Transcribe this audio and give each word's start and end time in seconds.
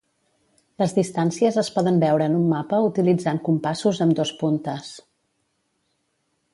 Les 0.81 0.95
distàncies 0.99 1.59
es 1.63 1.69
poden 1.75 2.01
veure 2.05 2.29
en 2.31 2.39
un 2.39 2.49
mapa 2.55 2.81
utilitzant 2.87 3.43
compassos 3.51 4.03
amb 4.07 4.19
dos 4.23 4.35
puntes. 4.43 4.91